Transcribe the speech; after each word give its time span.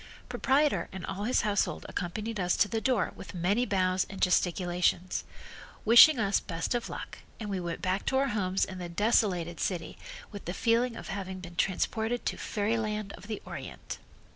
Proprietor 0.29 0.89
and 0.91 1.05
all 1.05 1.25
his 1.25 1.41
household 1.41 1.85
accompanied 1.87 2.39
us 2.39 2.57
to 2.57 2.67
the 2.67 2.81
door 2.81 3.13
with 3.15 3.35
many 3.35 3.67
bows 3.67 4.07
and 4.09 4.19
gesticulations, 4.19 5.23
wishing 5.85 6.17
us 6.17 6.39
best 6.39 6.73
of 6.73 6.89
luck, 6.89 7.19
and 7.39 7.51
we 7.51 7.59
went 7.59 7.83
back 7.83 8.07
to 8.07 8.17
our 8.17 8.29
homes 8.29 8.65
in 8.65 8.79
the 8.79 8.89
desolated 8.89 9.59
city 9.59 9.99
with 10.31 10.45
the 10.45 10.55
feeling 10.55 10.95
of 10.95 11.09
having 11.09 11.39
been 11.39 11.55
transported 11.55 12.25
to 12.25 12.35
Fairyland 12.35 13.13
of 13.13 13.27
the 13.27 13.43
Orient. 13.45 13.99